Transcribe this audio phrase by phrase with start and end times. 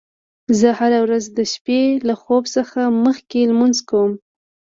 [0.59, 4.11] زه هره ورځ د شپې له خوب څخه مخکې لمونځ کوم